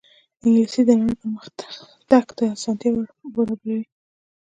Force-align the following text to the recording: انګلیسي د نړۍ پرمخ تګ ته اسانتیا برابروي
انګلیسي 0.43 0.81
د 0.87 0.89
نړۍ 0.99 1.15
پرمخ 1.19 1.43
تګ 2.11 2.27
ته 2.37 2.43
اسانتیا 2.55 2.89
برابروي 3.33 3.85